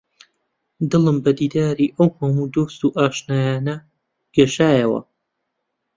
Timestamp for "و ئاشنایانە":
2.83-3.75